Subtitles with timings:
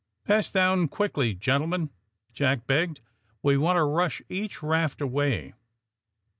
[0.27, 1.91] ''Pass down quickly, gentlemen,"
[2.33, 3.01] Jack begged.
[3.43, 5.53] "We want to rush each raft away."